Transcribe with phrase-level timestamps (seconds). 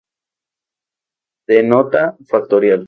[1.53, 2.79] Denota factorial.